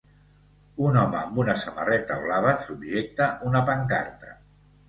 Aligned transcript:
Un 0.85 0.97
home 1.01 1.19
amb 1.19 1.37
una 1.43 1.55
samarreta 1.65 2.17
blava 2.25 2.57
subjecta 2.71 3.31
una 3.51 3.63
pancarta 3.73 4.35